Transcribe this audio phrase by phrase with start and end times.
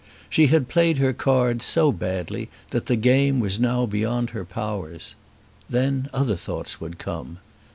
[0.31, 5.13] She had played her cards so badly that the game was now beyond her powers.
[5.69, 7.37] Then other thoughts would come.